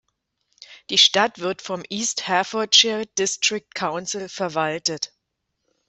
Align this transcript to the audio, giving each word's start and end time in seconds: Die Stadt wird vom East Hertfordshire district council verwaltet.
Die 0.89 0.97
Stadt 0.97 1.37
wird 1.37 1.61
vom 1.61 1.83
East 1.87 2.27
Hertfordshire 2.27 3.05
district 3.19 3.75
council 3.75 4.29
verwaltet. 4.29 5.13